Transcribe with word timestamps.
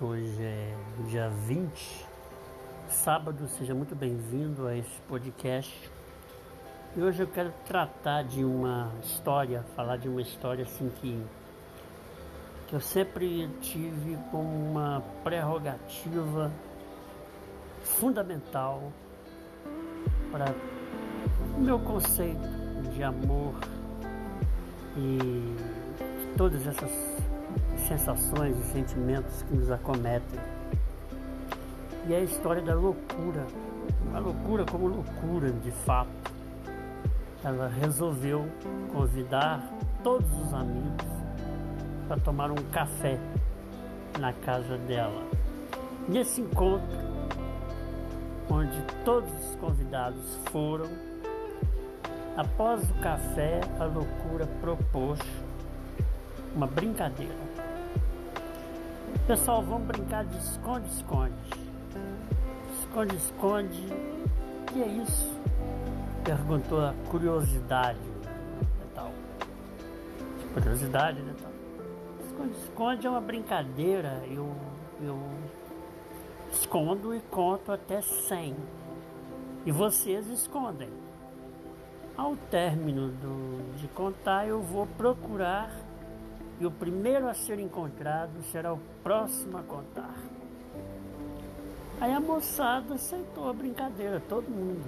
Hoje 0.00 0.42
é 0.42 0.74
dia 1.08 1.28
20, 1.28 2.04
sábado. 2.88 3.46
Seja 3.46 3.72
muito 3.76 3.94
bem-vindo 3.94 4.66
a 4.66 4.76
esse 4.76 5.00
podcast. 5.08 5.72
E 6.96 7.00
hoje 7.00 7.22
eu 7.22 7.28
quero 7.28 7.52
tratar 7.64 8.24
de 8.24 8.44
uma 8.44 8.90
história, 9.04 9.62
falar 9.76 9.96
de 9.98 10.08
uma 10.08 10.20
história 10.20 10.64
assim 10.64 10.90
que, 11.00 11.24
que 12.66 12.74
eu 12.74 12.80
sempre 12.80 13.48
tive 13.60 14.18
como 14.32 14.68
uma 14.68 15.00
prerrogativa 15.22 16.50
fundamental 17.84 18.90
para 20.32 20.52
o 21.56 21.60
meu 21.60 21.78
conceito 21.78 22.48
de 22.92 23.00
amor 23.00 23.54
e 24.96 26.36
todas 26.36 26.66
essas 26.66 26.90
sensações 27.80 28.56
e 28.58 28.72
sentimentos 28.72 29.42
que 29.42 29.54
nos 29.54 29.70
acometem. 29.70 30.40
E 32.06 32.12
é 32.12 32.18
a 32.18 32.20
história 32.20 32.62
da 32.62 32.74
loucura, 32.74 33.46
a 34.12 34.18
loucura 34.18 34.64
como 34.64 34.88
loucura 34.88 35.50
de 35.50 35.70
fato. 35.70 36.10
Ela 37.42 37.68
resolveu 37.68 38.46
convidar 38.92 39.62
todos 40.02 40.30
os 40.40 40.52
amigos 40.54 41.06
para 42.08 42.20
tomar 42.20 42.50
um 42.50 42.62
café 42.72 43.18
na 44.18 44.32
casa 44.32 44.76
dela. 44.78 45.22
Nesse 46.08 46.42
encontro, 46.42 46.98
onde 48.50 48.80
todos 49.04 49.30
os 49.48 49.56
convidados 49.56 50.38
foram, 50.50 50.88
após 52.36 52.82
o 52.90 52.94
café, 52.94 53.60
a 53.80 53.84
loucura 53.84 54.46
propôs 54.60 55.18
uma 56.54 56.66
brincadeira. 56.66 57.63
Pessoal, 59.26 59.62
vamos 59.62 59.86
brincar 59.86 60.22
de 60.26 60.36
esconde-esconde. 60.36 61.32
Esconde-esconde. 62.78 63.86
Que 64.66 64.82
é 64.82 64.86
isso? 64.86 65.40
Perguntou 66.22 66.84
a 66.84 66.94
curiosidade 67.08 67.98
tal. 68.94 69.10
Curiosidade, 70.52 71.22
né? 71.22 71.34
Esconde-esconde 72.26 73.06
é 73.06 73.10
uma 73.10 73.20
brincadeira. 73.22 74.22
Eu, 74.26 74.54
eu 75.00 75.18
escondo 76.52 77.14
e 77.14 77.20
conto 77.20 77.72
até 77.72 78.02
100. 78.02 78.54
E 79.64 79.72
vocês 79.72 80.28
escondem. 80.28 80.90
Ao 82.14 82.36
término 82.50 83.08
do, 83.08 83.76
de 83.78 83.88
contar, 83.88 84.46
eu 84.46 84.60
vou 84.60 84.86
procurar 84.86 85.70
e 86.60 86.66
o 86.66 86.70
primeiro 86.70 87.28
a 87.28 87.34
ser 87.34 87.58
encontrado 87.58 88.30
será 88.52 88.72
o 88.72 88.78
próximo 89.02 89.58
a 89.58 89.62
contar. 89.62 90.14
Aí 92.00 92.12
a 92.12 92.20
moçada 92.20 92.94
aceitou 92.94 93.48
a 93.48 93.52
brincadeira, 93.52 94.20
todo 94.28 94.48
mundo. 94.48 94.84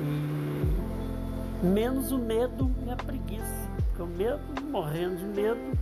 E 0.00 1.66
menos 1.66 2.12
o 2.12 2.18
medo 2.18 2.70
e 2.86 2.90
a 2.90 2.96
preguiça. 2.96 3.70
Porque 3.88 4.02
o 4.02 4.06
medo, 4.06 4.40
morrendo 4.70 5.16
de 5.16 5.24
medo, 5.24 5.78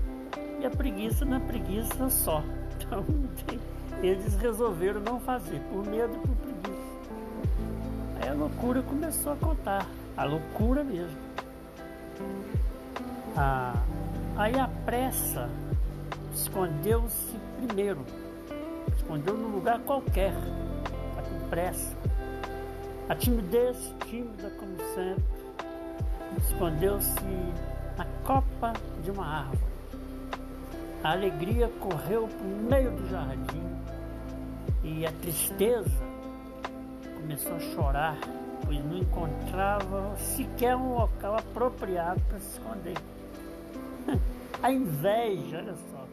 e 0.60 0.66
a 0.66 0.70
preguiça 0.70 1.24
na 1.24 1.40
preguiça 1.40 2.10
só. 2.10 2.42
Então 2.80 3.04
eles 4.02 4.34
resolveram 4.36 5.00
não 5.00 5.20
fazer, 5.20 5.60
por 5.72 5.86
medo 5.86 6.14
e 6.14 6.18
por 6.18 6.36
preguiça. 6.36 6.80
Aí 8.20 8.28
a 8.28 8.34
loucura 8.34 8.82
começou 8.82 9.32
a 9.32 9.36
contar, 9.36 9.86
a 10.16 10.24
loucura 10.24 10.84
mesmo. 10.84 11.16
A 13.36 13.74
Aí 14.40 14.58
a 14.58 14.68
pressa 14.86 15.50
escondeu-se 16.32 17.36
primeiro, 17.58 18.02
escondeu 18.96 19.36
num 19.36 19.48
lugar 19.56 19.78
qualquer, 19.80 20.32
tá 21.14 21.20
com 21.20 21.48
pressa. 21.50 21.94
A 23.10 23.14
timidez, 23.14 23.94
tímida 24.06 24.48
como 24.58 24.78
sempre, 24.94 25.24
escondeu-se 26.38 27.20
na 27.98 28.06
copa 28.24 28.72
de 29.04 29.10
uma 29.10 29.26
árvore. 29.26 29.60
A 31.04 31.10
alegria 31.12 31.68
correu 31.78 32.26
para 32.26 32.46
o 32.46 32.70
meio 32.70 32.92
do 32.92 33.10
jardim 33.10 33.76
e 34.82 35.04
a 35.04 35.12
tristeza 35.20 36.00
começou 37.14 37.56
a 37.56 37.60
chorar, 37.60 38.16
pois 38.64 38.82
não 38.86 38.96
encontrava 38.96 40.16
sequer 40.16 40.74
um 40.76 40.94
local 40.94 41.36
apropriado 41.36 42.22
para 42.22 42.38
se 42.38 42.58
esconder. 42.58 43.19
A 44.62 44.70
inveja, 44.70 45.56
olha 45.56 45.74
só, 45.74 46.06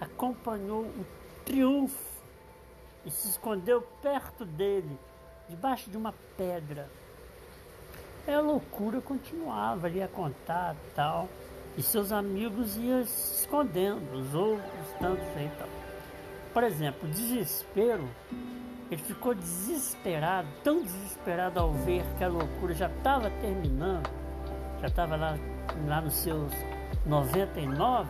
acompanhou 0.00 0.82
o 0.82 1.06
triunfo 1.46 2.20
e 3.06 3.10
se 3.10 3.28
escondeu 3.28 3.80
perto 4.02 4.44
dele, 4.44 4.98
debaixo 5.48 5.90
de 5.90 5.96
uma 5.96 6.14
pedra. 6.36 6.90
E 8.28 8.30
a 8.30 8.40
loucura 8.40 9.00
continuava 9.00 9.86
ali 9.86 10.02
a 10.02 10.08
contar 10.08 10.76
tal. 10.94 11.26
E 11.78 11.82
seus 11.82 12.12
amigos 12.12 12.76
iam 12.76 13.02
se 13.04 13.40
escondendo, 13.40 14.12
os 14.14 14.34
outros 14.34 14.92
tantos 14.98 15.26
aí 15.36 15.50
tal. 15.56 15.68
Por 16.52 16.64
exemplo, 16.64 17.08
desespero, 17.08 18.06
ele 18.90 19.02
ficou 19.02 19.34
desesperado, 19.34 20.48
tão 20.62 20.82
desesperado 20.82 21.58
ao 21.58 21.72
ver 21.72 22.04
que 22.18 22.24
a 22.24 22.28
loucura 22.28 22.74
já 22.74 22.88
estava 22.88 23.30
terminando, 23.40 24.10
já 24.80 24.88
estava 24.88 25.16
lá, 25.16 25.38
lá 25.86 26.00
nos 26.02 26.14
seus 26.14 26.52
99 27.06 28.08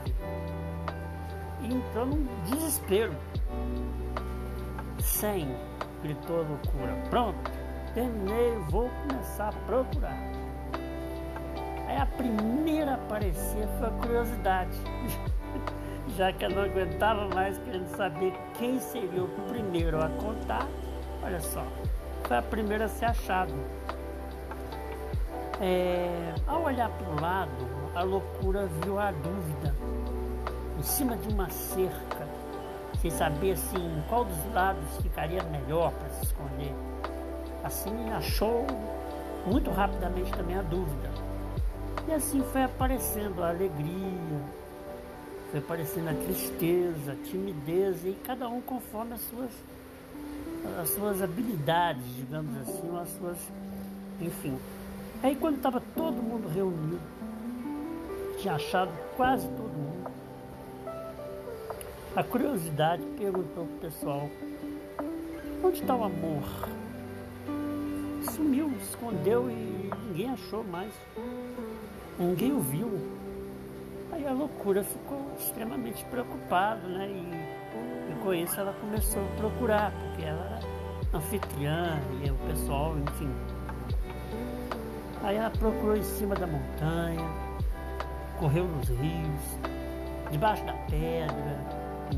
e 1.63 1.75
entrou 1.75 2.07
num 2.07 2.27
desespero. 2.45 3.15
100, 4.99 5.55
gritou 6.03 6.41
a 6.41 6.43
loucura. 6.43 6.95
Pronto, 7.09 7.51
terminei, 7.95 8.57
vou 8.69 8.91
começar 9.09 9.49
a 9.49 9.53
procurar. 9.67 10.19
Aí 11.87 11.97
a 11.97 12.07
primeira 12.07 12.93
a 12.93 12.95
aparecer 12.95 13.67
foi 13.79 13.89
a 13.89 13.91
curiosidade, 13.91 14.79
já 16.17 16.33
que 16.33 16.45
eu 16.45 16.51
não 16.51 16.63
aguentava 16.63 17.29
mais 17.35 17.59
querendo 17.59 17.89
saber 17.97 18.33
quem 18.59 18.79
seria 18.79 19.25
o 19.25 19.29
primeiro 19.49 19.99
a 19.99 20.09
contar. 20.09 20.67
Olha 21.23 21.41
só, 21.41 21.65
foi 22.25 22.37
a 22.37 22.43
primeira 22.43 22.85
a 22.85 22.89
ser 22.89 23.07
achada. 23.07 23.53
É, 25.61 26.33
ao 26.47 26.63
olhar 26.63 26.89
para 26.89 27.11
o 27.11 27.21
lado, 27.21 27.80
a 27.95 28.03
loucura 28.03 28.67
viu 28.83 28.99
a 28.99 29.11
dúvida 29.11 29.75
em 30.79 30.83
cima 30.83 31.17
de 31.17 31.29
uma 31.29 31.49
cerca, 31.51 32.27
sem 33.01 33.11
saber 33.11 33.53
assim 33.53 34.03
qual 34.09 34.25
dos 34.25 34.53
lados 34.55 34.85
ficaria 35.03 35.43
melhor 35.45 35.93
para 35.93 36.09
se 36.11 36.25
esconder. 36.25 36.73
Assim 37.65 38.11
achou 38.11 38.67
muito 39.47 39.71
rapidamente 39.71 40.31
também 40.33 40.57
a 40.57 40.63
dúvida. 40.63 41.11
E 42.09 42.13
assim 42.13 42.43
foi 42.53 42.63
aparecendo 42.63 43.43
a 43.43 43.51
alegria, 43.51 44.41
foi 45.51 45.61
aparecendo 45.61 46.09
a 46.09 46.15
tristeza, 46.15 47.13
a 47.13 47.17
timidez, 47.29 48.05
e 48.05 48.17
cada 48.25 48.49
um 48.49 48.61
conforme 48.61 49.15
as 49.15 49.21
suas, 49.21 49.51
as 50.81 50.89
suas 50.91 51.23
habilidades, 51.23 52.05
digamos 52.17 52.57
assim, 52.57 52.99
as 52.99 53.09
suas. 53.11 53.39
enfim. 54.21 54.59
Aí 55.23 55.37
quando 55.37 55.57
estava 55.57 55.83
todo 55.95 56.15
mundo 56.15 56.49
reunido, 56.49 57.01
tinha 58.41 58.55
achado 58.55 58.91
quase 59.17 59.47
todo 59.49 59.71
mundo, 59.71 60.11
a 62.17 62.25
curiosidade 62.25 63.03
perguntou 63.19 63.67
pro 63.67 63.77
pessoal, 63.89 64.29
onde 65.63 65.81
está 65.81 65.95
o 65.95 66.05
amor? 66.05 66.43
Sumiu, 68.33 68.73
escondeu 68.81 69.51
e 69.51 69.91
ninguém 70.07 70.31
achou 70.31 70.65
mais. 70.65 70.93
Ninguém 72.19 72.53
o 72.53 72.61
viu. 72.61 72.91
Aí 74.13 74.27
a 74.27 74.33
loucura 74.33 74.83
ficou 74.83 75.31
extremamente 75.39 76.05
preocupada, 76.07 76.87
né? 76.89 77.09
E, 77.09 78.13
e 78.13 78.23
com 78.23 78.35
isso 78.35 78.59
ela 78.59 78.73
começou 78.81 79.23
a 79.23 79.37
procurar, 79.37 79.93
porque 79.93 80.23
ela 80.23 80.45
era 80.47 81.19
anfitriã 81.19 82.01
e 82.25 82.31
o 82.31 82.35
pessoal, 82.49 82.97
enfim, 82.99 83.31
Aí 85.23 85.37
ela 85.37 85.51
procurou 85.51 85.97
em 85.97 86.03
cima 86.03 86.35
da 86.35 86.47
montanha, 86.47 87.50
correu 88.41 88.65
nos 88.65 88.89
rios, 88.89 89.59
debaixo 90.31 90.65
da 90.65 90.73
pedra, 90.89 91.59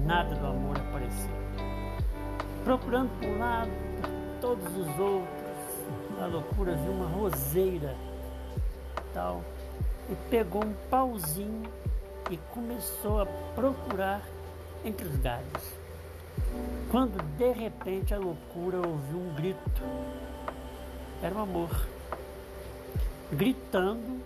nada 0.07 0.33
do 0.37 0.47
amor 0.47 0.79
apareceu. 0.79 1.35
Procurando 2.63 3.11
por 3.19 3.29
um 3.29 3.39
lado, 3.41 3.71
por 4.01 4.41
todos 4.41 4.77
os 4.77 4.99
outros, 5.01 6.23
a 6.23 6.27
loucura 6.27 6.77
viu 6.77 6.93
uma 6.93 7.09
roseira 7.09 7.97
tal 9.13 9.43
e 10.09 10.15
pegou 10.31 10.65
um 10.65 10.73
pauzinho 10.89 11.69
e 12.31 12.37
começou 12.55 13.21
a 13.21 13.27
procurar 13.57 14.23
entre 14.85 15.05
os 15.09 15.17
galhos. 15.17 15.75
Quando 16.89 17.21
de 17.37 17.51
repente 17.51 18.15
a 18.15 18.19
loucura 18.19 18.77
ouviu 18.77 19.19
um 19.19 19.35
grito. 19.35 19.83
Era 21.21 21.35
o 21.35 21.41
amor. 21.41 21.71
Gritando 23.33 24.23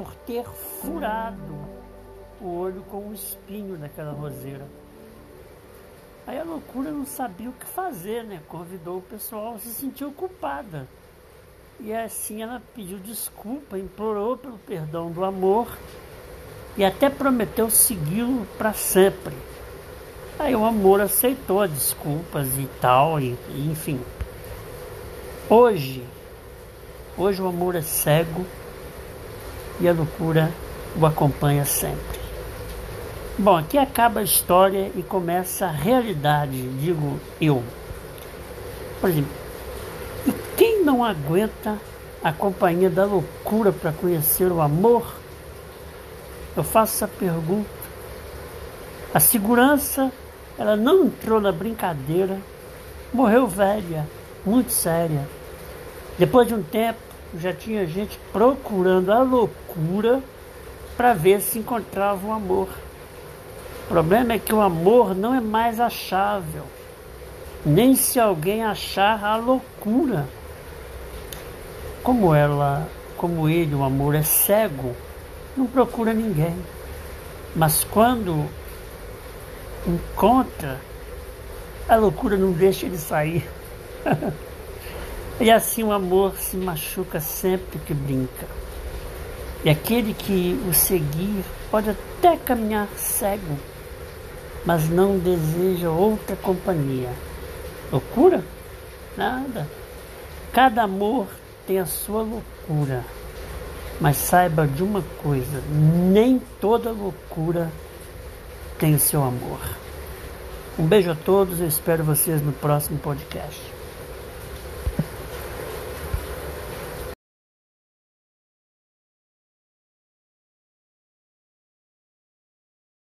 por 0.00 0.14
ter 0.26 0.44
furado 0.80 1.58
o 2.40 2.58
olho 2.58 2.82
com 2.90 3.10
o 3.10 3.12
espinho 3.12 3.76
daquela 3.76 4.12
roseira. 4.12 4.66
Aí 6.26 6.38
a 6.38 6.42
loucura 6.42 6.90
não 6.90 7.04
sabia 7.04 7.50
o 7.50 7.52
que 7.52 7.66
fazer, 7.66 8.24
né? 8.24 8.40
Convidou 8.48 8.96
o 8.96 9.02
pessoal, 9.02 9.58
se 9.58 9.68
sentiu 9.68 10.10
culpada. 10.10 10.88
E 11.78 11.92
assim 11.92 12.42
ela 12.42 12.62
pediu 12.74 12.98
desculpa, 12.98 13.78
implorou 13.78 14.38
pelo 14.38 14.56
perdão 14.60 15.10
do 15.10 15.22
amor 15.22 15.68
e 16.78 16.84
até 16.84 17.10
prometeu 17.10 17.68
segui-lo 17.68 18.46
para 18.56 18.72
sempre. 18.72 19.34
Aí 20.38 20.56
o 20.56 20.64
amor 20.64 21.02
aceitou 21.02 21.60
as 21.60 21.70
desculpas 21.70 22.48
e 22.56 22.66
tal, 22.80 23.20
e, 23.20 23.36
e, 23.50 23.68
enfim. 23.70 24.00
Hoje, 25.50 26.02
hoje 27.18 27.42
o 27.42 27.48
amor 27.48 27.74
é 27.74 27.82
cego 27.82 28.46
e 29.80 29.88
a 29.88 29.92
loucura 29.92 30.52
o 30.96 31.06
acompanha 31.06 31.64
sempre. 31.64 32.20
Bom, 33.38 33.56
aqui 33.56 33.78
acaba 33.78 34.20
a 34.20 34.22
história 34.22 34.90
e 34.94 35.02
começa 35.02 35.66
a 35.66 35.70
realidade, 35.70 36.60
digo 36.78 37.18
eu. 37.40 37.62
Por 39.00 39.08
exemplo, 39.08 39.32
e 40.26 40.32
quem 40.56 40.84
não 40.84 41.02
aguenta 41.02 41.78
a 42.22 42.32
companhia 42.32 42.90
da 42.90 43.06
loucura 43.06 43.72
para 43.72 43.92
conhecer 43.92 44.52
o 44.52 44.60
amor? 44.60 45.14
Eu 46.54 46.62
faço 46.62 46.96
essa 46.96 47.08
pergunta. 47.08 47.70
A 49.14 49.18
segurança, 49.18 50.12
ela 50.58 50.76
não 50.76 51.06
entrou 51.06 51.40
na 51.40 51.50
brincadeira, 51.50 52.38
morreu 53.12 53.46
velha, 53.46 54.06
muito 54.44 54.70
séria. 54.70 55.26
Depois 56.18 56.46
de 56.46 56.54
um 56.54 56.62
tempo, 56.62 57.00
já 57.38 57.54
tinha 57.54 57.86
gente 57.86 58.20
procurando 58.32 59.10
a 59.10 59.22
loucura 59.22 59.59
para 60.96 61.14
ver 61.14 61.40
se 61.40 61.58
encontrava 61.58 62.26
o 62.26 62.32
amor. 62.32 62.68
O 63.84 63.88
problema 63.88 64.34
é 64.34 64.38
que 64.38 64.54
o 64.54 64.60
amor 64.60 65.14
não 65.14 65.34
é 65.34 65.40
mais 65.40 65.80
achável, 65.80 66.64
nem 67.64 67.96
se 67.96 68.20
alguém 68.20 68.64
achar 68.64 69.24
a 69.24 69.36
loucura. 69.36 70.26
Como 72.02 72.34
ela, 72.34 72.88
como 73.16 73.48
ele, 73.48 73.74
o 73.74 73.82
amor 73.82 74.14
é 74.14 74.22
cego, 74.22 74.94
não 75.56 75.66
procura 75.66 76.12
ninguém. 76.12 76.56
Mas 77.54 77.82
quando 77.82 78.46
encontra, 79.86 80.78
a 81.88 81.96
loucura 81.96 82.36
não 82.36 82.52
deixa 82.52 82.86
ele 82.86 82.98
sair. 82.98 83.48
e 85.40 85.50
assim 85.50 85.82
o 85.82 85.92
amor 85.92 86.36
se 86.36 86.56
machuca 86.56 87.20
sempre 87.20 87.78
que 87.80 87.92
brinca. 87.92 88.46
E 89.64 89.68
aquele 89.68 90.14
que 90.14 90.58
o 90.68 90.72
seguir 90.72 91.44
pode 91.70 91.90
até 91.90 92.36
caminhar 92.36 92.88
cego, 92.96 93.58
mas 94.64 94.88
não 94.88 95.18
deseja 95.18 95.90
outra 95.90 96.34
companhia. 96.36 97.10
Loucura? 97.92 98.42
Nada. 99.16 99.68
Cada 100.52 100.82
amor 100.84 101.26
tem 101.66 101.78
a 101.78 101.86
sua 101.86 102.22
loucura. 102.22 103.04
Mas 104.00 104.16
saiba 104.16 104.66
de 104.66 104.82
uma 104.82 105.02
coisa: 105.22 105.62
nem 106.10 106.40
toda 106.60 106.90
loucura 106.90 107.70
tem 108.78 108.94
o 108.94 109.00
seu 109.00 109.22
amor. 109.22 109.60
Um 110.78 110.86
beijo 110.86 111.10
a 111.10 111.14
todos, 111.14 111.60
eu 111.60 111.68
espero 111.68 112.02
vocês 112.02 112.40
no 112.40 112.52
próximo 112.52 112.98
podcast. 112.98 113.60